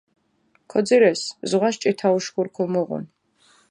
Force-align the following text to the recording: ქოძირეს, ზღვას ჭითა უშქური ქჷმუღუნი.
ქოძირეს, 0.71 1.21
ზღვას 1.49 1.75
ჭითა 1.81 2.07
უშქური 2.17 2.51
ქჷმუღუნი. 2.55 3.07